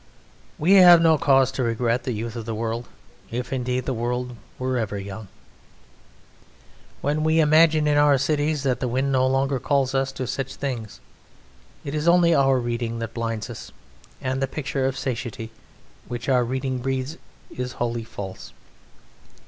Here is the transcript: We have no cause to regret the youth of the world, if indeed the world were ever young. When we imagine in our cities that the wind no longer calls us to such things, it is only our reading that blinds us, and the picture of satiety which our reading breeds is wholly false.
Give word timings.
We 0.57 0.71
have 0.77 0.99
no 0.99 1.15
cause 1.19 1.51
to 1.51 1.61
regret 1.63 2.05
the 2.05 2.11
youth 2.11 2.35
of 2.35 2.45
the 2.47 2.55
world, 2.55 2.87
if 3.29 3.53
indeed 3.53 3.85
the 3.85 3.93
world 3.93 4.35
were 4.57 4.75
ever 4.79 4.97
young. 4.97 5.27
When 7.01 7.23
we 7.23 7.39
imagine 7.39 7.85
in 7.85 7.99
our 7.99 8.17
cities 8.17 8.63
that 8.63 8.79
the 8.79 8.87
wind 8.87 9.11
no 9.11 9.27
longer 9.27 9.59
calls 9.59 9.93
us 9.93 10.11
to 10.13 10.25
such 10.25 10.55
things, 10.55 11.01
it 11.85 11.93
is 11.93 12.07
only 12.07 12.33
our 12.33 12.57
reading 12.57 12.97
that 12.97 13.13
blinds 13.13 13.47
us, 13.47 13.71
and 14.19 14.41
the 14.41 14.47
picture 14.47 14.85
of 14.87 14.97
satiety 14.97 15.51
which 16.07 16.27
our 16.27 16.43
reading 16.43 16.79
breeds 16.79 17.17
is 17.55 17.73
wholly 17.73 18.03
false. 18.03 18.53